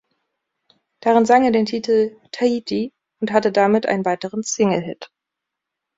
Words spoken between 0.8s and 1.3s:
Darin